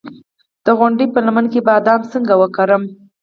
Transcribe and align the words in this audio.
د 0.65 0.67
غونډۍ 0.77 1.07
په 1.13 1.19
لمن 1.25 1.45
کې 1.51 1.65
بادام 1.69 2.01
څنګه 2.13 2.33
وکرم؟ 2.41 2.83